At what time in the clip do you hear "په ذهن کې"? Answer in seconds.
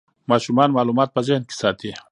1.13-1.55